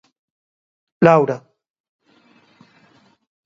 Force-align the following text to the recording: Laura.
Laura. 1.05 1.37